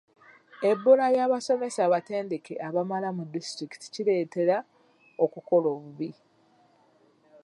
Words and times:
Ebbula 0.69 1.05
ly'abasomesa 1.13 1.79
abatendeke 1.87 2.53
abamala 2.67 3.09
mu 3.17 3.23
disitulikiti 3.33 3.87
kireetera 3.93 4.57
okukola 5.23 5.67
obubi. 5.75 6.09